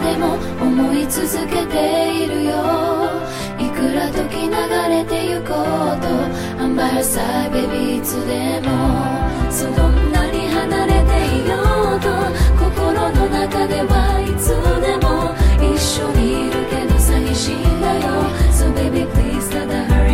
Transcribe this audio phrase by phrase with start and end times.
[0.00, 2.52] でも思い続けているよ。
[3.58, 4.50] いくら時流
[4.88, 6.08] れてゆこうと
[6.62, 8.68] I'm by your side baby いつでも
[9.50, 11.10] そんなに離れて
[11.44, 11.56] いよ
[11.96, 12.08] うと
[12.58, 14.48] 心の中ではいつ
[14.80, 15.34] でも
[15.74, 18.06] 一緒にいるけど寂しいんだよ。
[18.52, 20.07] So baby please ただ hurry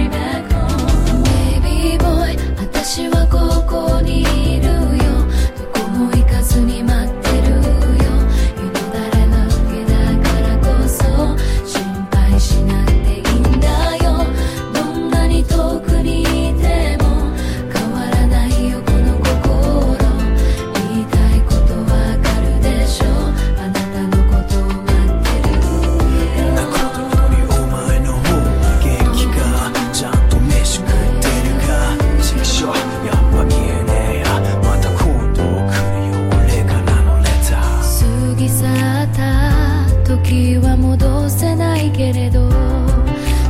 [40.25, 42.48] 時は戻せないけれど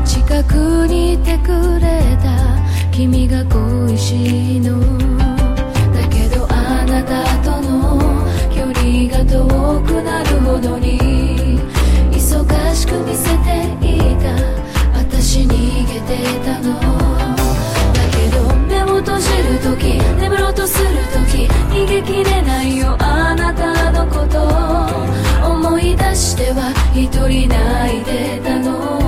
[0.04, 2.58] 近くにいてくれた
[2.90, 4.80] 君が恋しいの。
[5.94, 9.46] だけどあなたとの距離が遠
[9.82, 11.60] くなるほどに
[12.10, 14.34] 忙しく見せていた。
[14.98, 15.48] 私逃
[15.86, 16.80] げてたの。
[17.92, 21.13] だけど目を閉じる時眠ろうとする時
[21.84, 24.40] 逃げきれないよあなたのこと。
[25.46, 29.03] 思い出しては一人泣いてたの。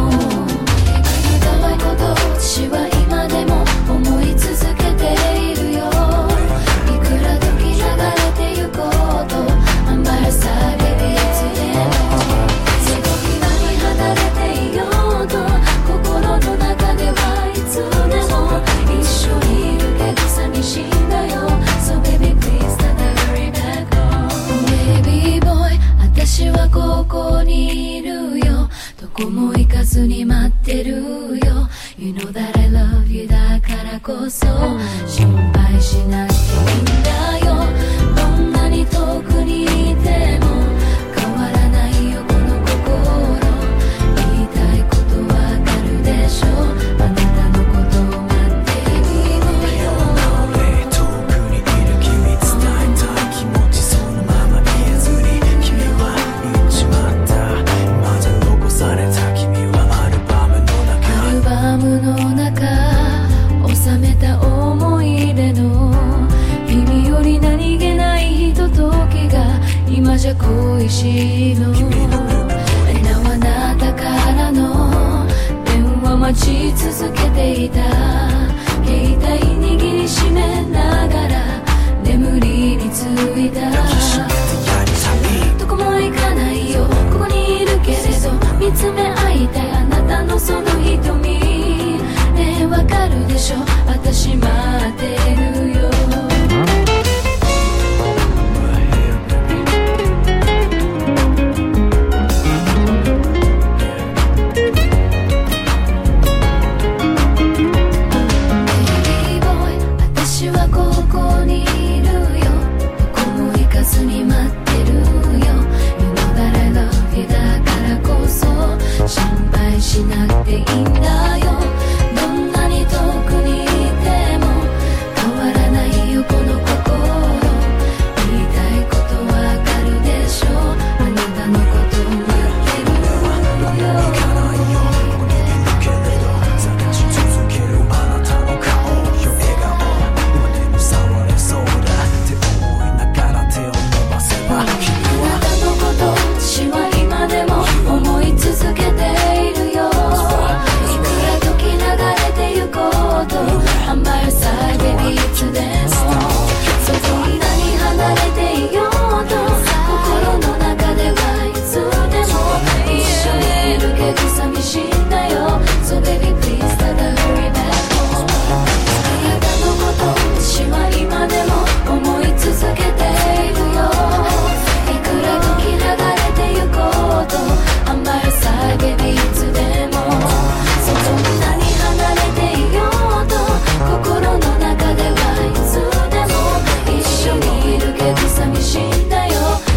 [77.69, 78.06] た。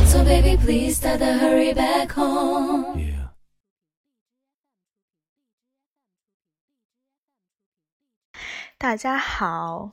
[0.06, 2.95] so baby please start the hurry back home.
[8.77, 9.92] 大家好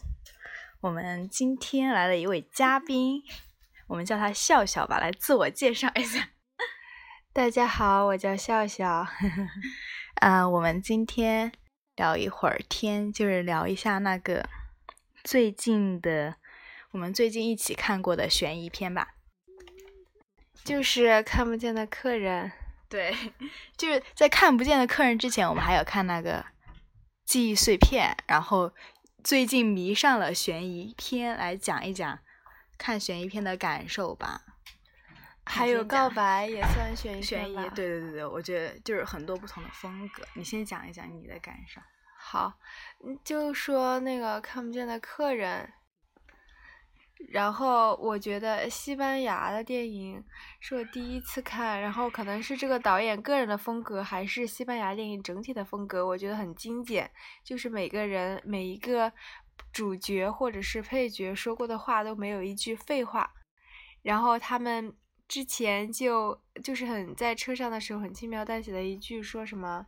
[0.80, 3.22] 我们今天来了一位嘉宾
[3.88, 6.28] 我们叫他笑笑吧来自我介绍一下。
[7.32, 9.04] 大家好我叫笑笑。
[9.04, 9.48] 呵呵呵
[10.16, 11.50] 嗯我们今天
[11.96, 14.46] 聊一会儿天就是聊一下那个
[15.24, 16.36] 最近的
[16.96, 19.08] 我们最近一起看过的悬疑片吧。
[20.64, 22.50] 就是看不见的客人，
[22.88, 23.14] 对，
[23.76, 26.46] 就是在看不见的客人之前，我们还有看那个
[27.26, 28.72] 记忆碎片，然后
[29.22, 32.18] 最近迷上了悬疑片，来讲一讲
[32.78, 34.40] 看悬疑片的感受吧。
[35.44, 40.22] 还有告白也算悬疑悬疑对对对对，我觉得就是很多不同的风格。
[40.32, 41.78] 你先讲一讲你的感受。
[42.18, 42.54] 好，
[43.04, 45.70] 嗯就说那个看不见的客人，
[47.30, 50.22] 然后我觉得西班牙的电影
[50.60, 57.10] 是我第一次看，然后可能是这个导演个人的风格，还是西班牙电影整体的风格，我觉得很精简，
[57.42, 59.12] 就是每个人每一个
[59.72, 63.32] 主角或者是配角说过的话都没有一句废话，
[64.02, 64.94] 然后他们
[65.26, 69.86] 之前就就是很在车上的时候很轻描淡写的一句说什么，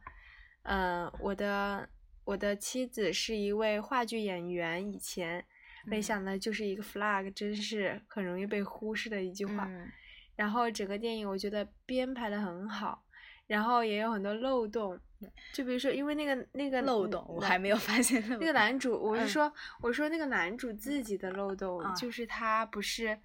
[0.63, 1.89] 嗯、我的
[2.25, 5.45] 我的妻子是一位话剧演员，以前
[5.85, 6.03] 没嗯。
[6.03, 9.65] 想到就是一个 flag，真是很容易被忽视的一句话。
[9.69, 9.91] 嗯。
[10.37, 13.05] 然后整个电影我觉得编排的很好，
[13.49, 14.97] 然后也有很多漏洞，
[15.53, 19.29] 就比如说因为那个那个漏洞，我还没有发现漏那个男主，我是嗯。
[19.29, 23.19] 说，我说那个男主自己的漏洞，啊就是他不是，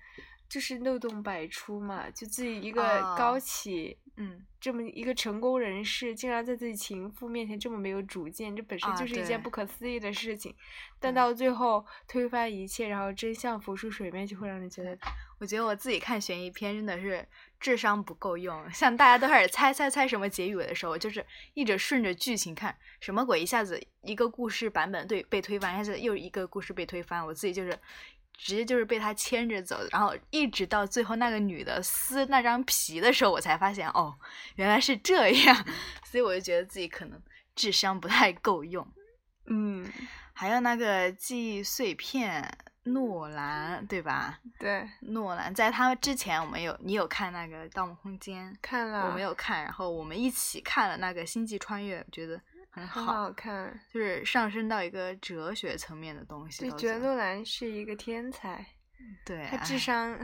[0.49, 3.15] 就是漏洞百出嘛，就自己一个哦。
[3.15, 10.55] 高起，嗯，这么一个成功人士，竟然在自己情妇面前这么没有主见，这本身啊就是一件不可思议的事情。
[11.01, 14.97] 但嗯到最后推翻一切，然后真相浮出水面，就会让人觉得
[15.37, 17.27] 我觉得我自己看悬疑片真的是
[17.59, 21.25] 智商不够用，像大家都开始猜猜猜什么结语的时候，就是
[21.55, 27.77] 一直顺着剧情看，什么鬼，一下子一个故事版本对被推翻，一下子又一个故事被推翻，我自己就是
[28.37, 34.13] 直接就是被他牵着走，然后一直到最后那个女的撕那张皮的时候，我才发现哦，
[34.55, 35.65] 原来是这样，
[36.03, 37.21] 所以我就觉得自己可能
[37.55, 38.85] 智商不太够用。
[39.47, 39.85] 嗯，
[40.33, 44.39] 还有那个记忆碎片，诺兰对吧？
[44.57, 52.41] 对，诺兰在他之前，我们有你有看那个《盗梦空间》，看了，我没有看，然后我们一起看了那个《星际穿越》，觉得
[52.73, 56.67] 很很好，看，就是上升到一个哲学层面的东西。
[56.67, 58.65] 就觉觉得诺兰是一个天才，
[59.23, 60.19] 对，他智哎商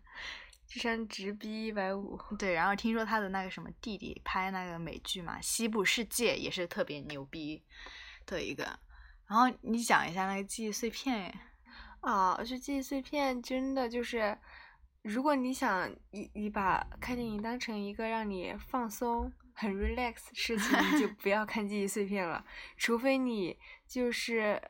[0.68, 2.20] 智商直逼一百五。
[2.38, 7.64] 对，然后听说他的那个什么弟弟拍那个美剧嘛，《西部世界》也是特别牛逼
[8.26, 8.78] 的一个。
[9.26, 11.34] 然后你讲一下那个记忆碎片，
[12.00, 14.36] 啊，就记忆碎片真的就是，
[15.00, 22.44] 如果你想你你把看电影当成一个让你放松、很 relax 的 事情，你就不要看记忆碎片了，
[22.76, 23.58] 除非你
[23.88, 24.60] 就是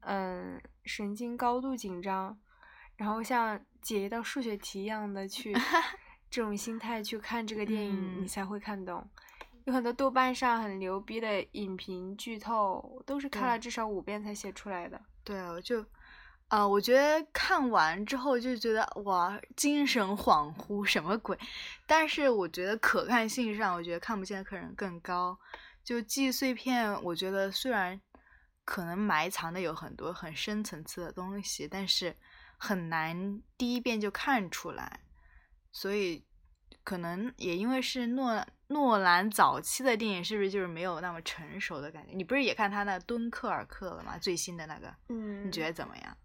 [0.00, 2.38] 嗯神经高度紧张，
[2.96, 5.52] 然后像解一道数学题一样的去
[6.30, 9.08] 这种心态去看这个电影，你嗯才会看懂。
[9.64, 15.00] 有很多豆瓣上很牛逼的影评剧透，都是看了至少五遍才写出来的。
[15.24, 15.82] 对，我就，
[16.54, 21.36] 呃，我觉得看完之后就觉得哇，精神恍惚，什么鬼？
[21.84, 25.36] 但是我觉得可看性上，我觉得看不见的客人更高。
[25.82, 28.00] 就记忆碎片，我觉得虽然
[28.64, 32.14] 可能埋藏的有很多很深层次的东西，但是
[32.56, 35.00] 很难第一遍就看出来，
[35.72, 36.24] 所以
[36.84, 42.12] 可能也因为是诺诺兰早期的电影，是不是就是没有那么成熟的感觉？
[42.14, 44.16] 你不是也看他那《敦刻尔克》了吗？
[44.16, 46.16] 最新的那个，嗯，你觉得怎么样？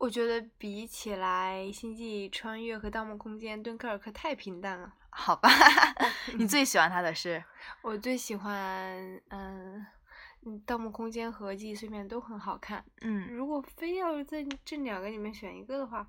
[0.00, 4.94] 我觉得比起来，《星际穿越》和《盗梦空间》，《敦刻尔克》太平淡了。
[5.10, 5.50] 好吧，
[6.38, 7.44] 你 最喜欢他的是？
[7.82, 8.50] 我最喜欢，
[9.28, 9.84] 嗯，
[10.46, 12.82] 嗯，《盗梦空间》和《记忆碎片》都很好看。
[13.02, 16.06] 嗯如果非要在这两个里面选一个的话，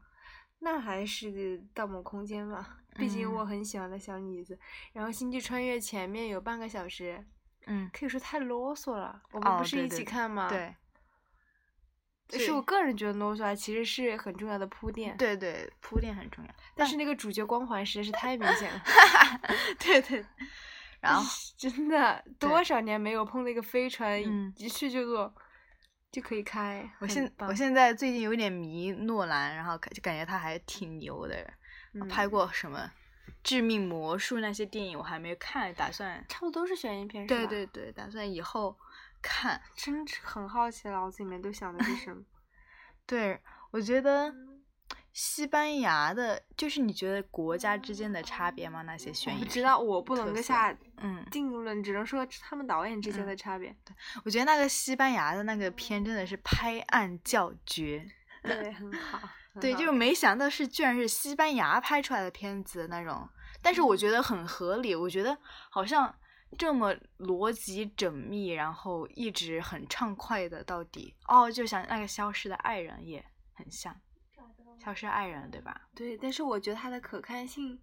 [0.59, 1.27] 那还是
[1.73, 2.77] 《盗梦空间》吧。
[2.95, 4.57] 毕竟嗯我很喜欢的小女子。
[4.93, 7.21] 然后《星际穿越》前面有半个小时，
[7.65, 9.21] 嗯，可以说太啰嗦了。
[9.31, 10.73] 我们哦不是一起看吗？，对，
[12.39, 16.51] 是我个人觉得啰嗦啊，其实是很重要的铺垫。，对对，铺垫很重要。
[16.75, 18.81] 但是那个主角光环实在是太明显了。
[19.79, 20.25] 对对，
[20.99, 21.23] 然后
[21.57, 25.33] 真的多少年没有碰那个飞船，嗯一去就坐
[26.11, 26.89] 就可以开。
[26.99, 31.53] 我现我现在最近有点迷诺兰，然后感就感觉他还挺牛的，
[31.93, 32.79] 嗯拍过什么
[33.43, 37.25] 《致命魔术》那些电影我还没看，打算差不多都是悬疑片？
[37.27, 38.77] 对对对，打算以后
[39.21, 39.61] 看。
[39.75, 42.23] 真是很好奇，脑子里面都想的是什么？
[43.05, 44.33] 对，我觉得
[45.13, 48.81] 西班牙的，就是你觉得国家之间的差别吗？
[48.83, 53.75] 那些悬疑不知道，我不能够下嗯，定论，只能说他们导演之间嗯的差别。
[53.83, 58.05] 对我觉得那个西班牙的那个片真的是拍案叫绝。
[58.43, 59.19] 对，很好。
[59.59, 63.27] 对，就是没想到是居然是西班牙拍出来的片子，那种
[63.61, 65.37] 但是我觉得很合理，我觉得
[65.69, 66.15] 好像
[66.57, 73.93] 这么逻辑缜密，然后一直很畅快的到底，哦，就像那个《消失的爱人》也很像，
[74.83, 75.89] 《消失爱人》对吧？
[75.95, 77.79] 对，但是我觉得它的可看性，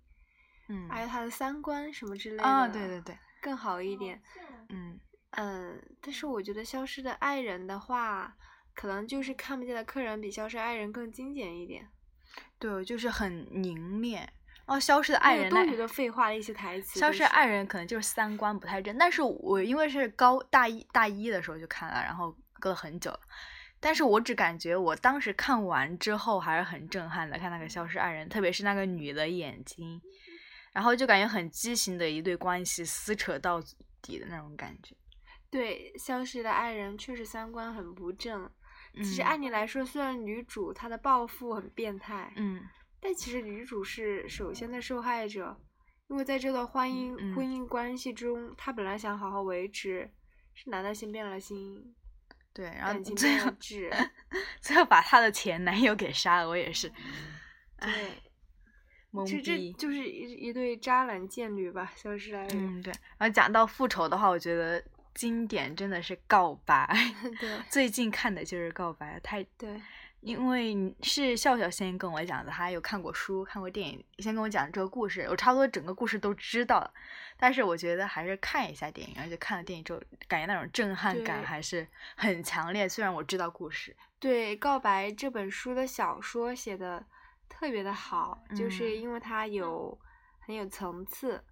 [0.68, 4.20] 嗯，还有它的三观什么之类的，啊，对对对，更好一点。
[4.68, 5.00] 嗯
[5.32, 8.37] 嗯，但是我觉得《消失的爱人》的话，
[8.75, 11.88] 可能就是看不见的客人比《消失爱人》更精简一点。
[12.58, 14.32] 对，就是很凝练。
[14.68, 17.00] 哦，消失的爱人那多余的废话的一些台词。
[17.00, 23.20] 消失爱人可能就是三观不太正，但是我因为是高大一大一的时候就看了，然后隔了很久了，
[23.80, 30.00] 但是我只感觉我当时看完之后还是很震撼的，看那个消失爱人，特别是那个女的眼睛，
[30.72, 33.62] 然后就感觉很畸形的一对关系撕扯到
[34.02, 34.94] 底的那种感觉。
[35.50, 38.50] 对，消失的爱人确实三观很不正。
[38.96, 42.60] 其实嗯按理来说，虽然女主她的报复很变态，嗯
[43.00, 45.57] 但其实女主是首先的受害者，
[46.09, 50.11] 因为在这段婚姻、嗯婚姻关系中，她本来想好好维持，
[50.55, 51.95] 是男的先变了心，
[52.52, 53.90] 对，然后感情最后变质。
[54.61, 56.88] 最后把她的前男友给杀了，我也是
[57.78, 57.88] 对，
[59.12, 59.73] 懵这这。
[59.78, 62.35] 就是一一对渣男贱女吧，消失。
[62.52, 62.93] 嗯，对。
[63.17, 64.83] 然后讲到复仇的话，我觉得
[65.14, 66.88] 经典真的是《告白
[67.38, 69.81] 》对最近看的就是《告白》，太对，
[70.20, 76.92] 因为是笑笑先跟我讲的，他有看过书、看过电影，先跟我讲这个故事，我差不多整个故事都知道了。
[77.37, 82.88] 但是我觉得还是看一下电影，而且看了电影之后，感觉那种震撼感还是很强烈。
[82.88, 87.06] 虽然我知道故事，对《告白》这本书的小说写的
[87.48, 89.96] 特别的好，就是嗯因为它有
[90.40, 91.44] 很有层次，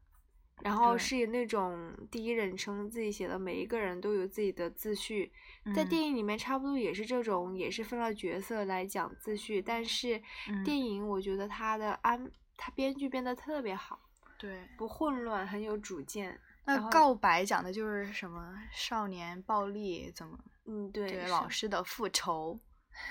[0.62, 5.30] 然后是以那种第一人称自己写的，每一个人都有自己的自序，
[5.74, 14.00] 在嗯电影里面差不多也是这种，也是分了角色来讲自序，但是嗯电影我觉得它的安，它编剧编得特别好，
[14.38, 14.66] 对。
[14.78, 16.40] 不混乱，很有主见。
[16.64, 22.58] 那告白讲的就是什么少年暴力怎么嗯，对，老师的复仇，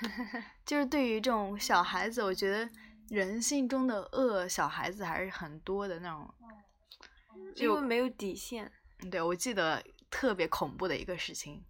[0.66, 2.68] 就是对于这种小孩子，我觉得
[3.08, 6.28] 人性中的恶，小孩子还是很多的那种。
[7.56, 8.70] 因为没有底线。
[9.00, 11.62] 嗯对，我记得特别恐怖的一个事情，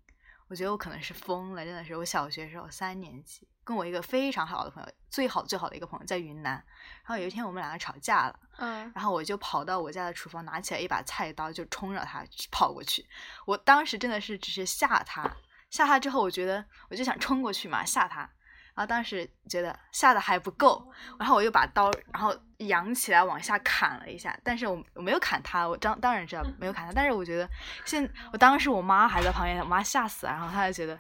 [0.47, 13.05] 我觉得我可能是疯了，真的是我小学时候三年级，跟我一个非常好的朋友，最好最好的一个朋友在云南，然后有一天我们两个吵架了，嗯，然后我就跑到我家的厨房，拿起来一把菜刀就冲着他去跑过去。
[13.45, 15.29] 我当时真的是只是吓他，
[15.69, 18.31] 吓他之后，我觉得我就想冲过去嘛吓他，
[18.77, 20.87] 然后当时觉得吓得还不够，
[21.19, 27.49] 然后我又把刀然后扬起来往下砍了一下，但是我我没有砍他，我当当然知道没有砍他，但是我觉得
[27.85, 30.97] 现我当时我妈还在旁边，我妈吓死了，然后她就觉得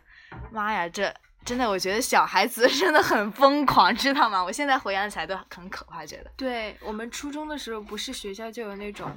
[0.50, 1.14] 妈呀这。
[1.44, 4.42] 真的，我觉得小孩子 真的很疯狂，知道吗？
[4.42, 6.30] 我现在回想起来都很可怕，觉得。
[6.36, 9.16] 对我们初中的时候，不是学校就有那种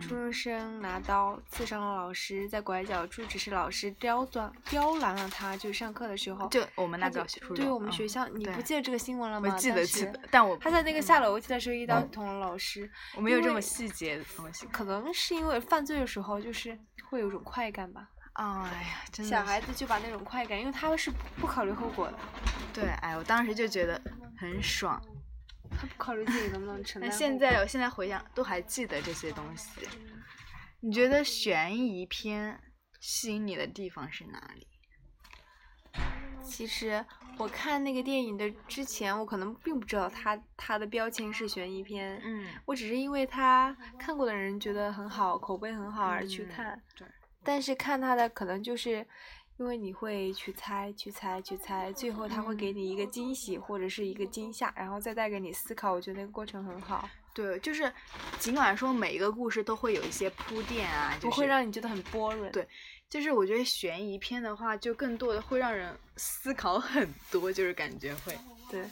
[0.00, 6.48] 初中生拿刀刺伤了老师，在拐角处，只是老师刁钻刁难了他，就上课的时候。
[6.48, 9.48] 就我们那他就个初中，对我们嗯学校，你不记得这个新闻了吗？
[9.52, 14.66] 我记得记得，但我他在那个下楼梯的时候一刀捅了老师，我没有这么细节的东西。
[14.66, 18.08] 可能是因为犯罪的时候就是会有一种快感吧。
[18.32, 22.18] 哎呀，真的小孩子就把那种快感，因为他们是不考虑后果的，
[22.72, 24.00] 对，哎，我当时就觉得
[24.36, 25.00] 很爽。
[25.80, 27.16] 他 不考虑自己能不能承那担那。
[27.16, 29.68] 现在我现在回想都还记得这些东西。
[30.80, 32.60] 你觉得悬疑片
[33.00, 34.66] 吸引你的地方是哪里？
[36.42, 37.02] 其实
[37.38, 46.82] 我看那个电影的之前，我可能并不知道它它的标签是悬疑片，嗯，我只是因为他看过的人觉得很好，口碑很好而去嗯看。
[46.96, 47.08] 对，
[47.42, 49.06] 但是看他的可能就是
[49.56, 55.92] 因为你会去猜、去猜、去猜，最后他会给你一个惊喜或者是一个惊吓，然后再带给你思考。
[55.92, 57.92] 我觉得那个过程很好，对，就是
[58.40, 62.50] 尽管说每一个故事都会有一些铺垫啊，就是、不会让你觉得很 boring。
[62.50, 62.66] 对
[63.08, 68.36] 就是我觉得悬疑片的话，就更多的会让人思考很多，就是感觉会
[68.68, 68.84] 对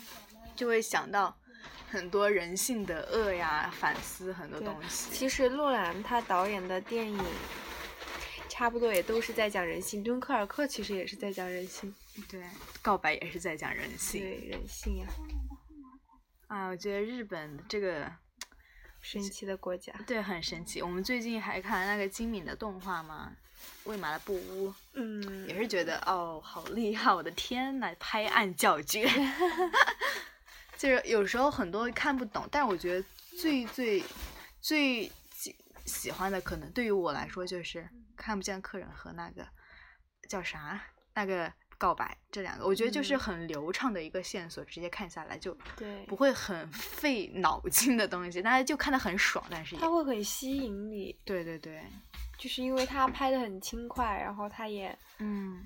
[0.55, 1.37] 就会想到
[1.91, 5.11] 很多人性的恶呀，反思很多东西。
[5.13, 7.19] 其实洛兰他导演的电影。
[8.53, 11.93] 差不多也都是在讲人性，敦刻尔克其实也是在讲人性，
[12.29, 12.45] 对，
[12.83, 14.21] 告白也是在讲人性。
[14.21, 15.07] 对人性呀、
[16.49, 18.13] 啊，我觉得日本这个
[19.01, 19.91] 神奇的国家。
[20.07, 20.83] 对很神奇。
[20.83, 23.33] 我们最近还看了那个精敏的动画嘛，
[23.85, 27.11] 《喂马的布屋》，嗯也是觉得哦，好厉害！
[27.11, 29.09] 我的天呐，拍案叫绝。
[30.77, 33.07] 就是有时候很多看不懂，但我觉得
[33.41, 34.05] 最最
[34.61, 35.11] 最
[35.87, 39.47] 喜喜欢的，可能对于我来说就是看不见客人和那个
[40.29, 40.81] 叫啥
[41.15, 43.19] 那个告白这两个，我觉得就是嗯。
[43.19, 46.05] 很流畅的一个线索，直接看下来就对。
[46.07, 51.83] 不会很费脑筋的东西，大家就看得很爽，但是也它会很吸引你，对对对，
[52.39, 55.63] 就是因为它拍的很轻快，然后它也嗯，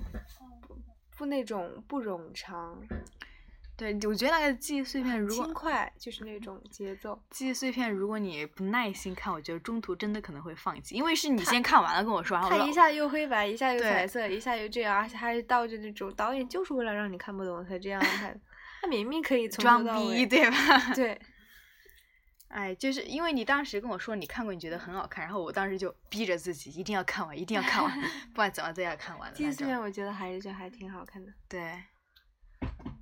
[1.17, 2.79] 不那种不冗长，
[3.77, 7.23] 对，我觉得那个记忆碎片如果轻果快就是那种节奏。
[7.31, 18.41] 记忆碎片，如果你不耐心看，我觉得中途真的可能会放弃，因为是你先看完了跟我说，然后我说它一下又黑白，一下又彩色，一下又这样，而且还是倒着那种导演就是为了让你看不懂才这样拍的。
[18.81, 20.95] 他明明可以从装逼，头到尾，对吧？
[20.95, 21.21] 对，
[22.49, 27.93] 哎，就是因为你当时跟我说你看过，你觉得很好看，然后我当时就逼着自己一定要看完，一定要看完，
[28.33, 29.79] 不管怎么都要看完的记忆碎片。
[29.79, 31.61] 我觉得还是就还挺好看的，对，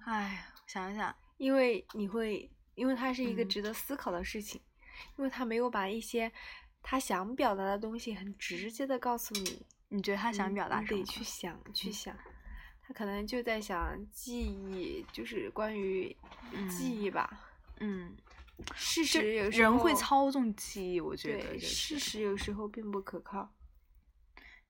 [0.07, 4.61] 哎，想想，因为你会，因为它是一个嗯值得思考的事情，
[5.17, 6.31] 因为他没有把一些
[6.83, 10.99] 他想表达的东西很直接的告诉你，你觉得他想表达什么？
[10.99, 12.17] 你得去想去嗯想。
[12.87, 16.15] 他可能就在想记忆，就是关于
[16.53, 17.31] 嗯记忆吧。
[17.81, 18.15] 嗯，
[18.75, 23.51] 事实有时人会操纵记忆，我觉得，就是事实有时候并不可靠。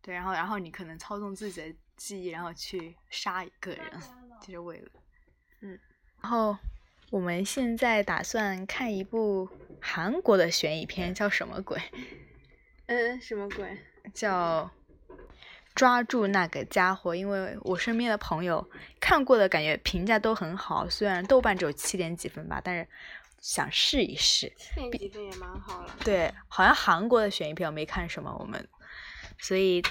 [0.00, 4.00] 对，然后然后你可能操纵自己的记忆，然后去杀一个人，
[4.40, 4.90] 就是为了，
[5.64, 5.78] 嗯。
[6.20, 6.56] 然后
[7.10, 9.48] 我们现在打算看一部
[9.80, 11.80] 韩国的悬疑片，叫什么鬼？
[12.86, 13.78] 嗯，什么鬼？
[14.12, 14.70] 叫
[15.74, 22.86] 抓住那个家伙，因为我身边的朋友看过的感觉评价都很好，虽然豆瓣只有七点几分吧，但是
[23.40, 24.52] 想试一试。
[24.56, 25.96] 七点几分也蛮好了。
[26.04, 28.68] 对，好像韩国的悬疑片我没看什么，我们
[29.38, 29.82] 所以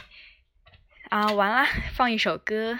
[1.09, 2.79] 啊，完了，放一首歌。